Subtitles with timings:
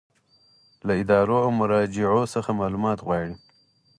[0.85, 3.35] له ادارو او مراجعو څخه معلومات غواړي.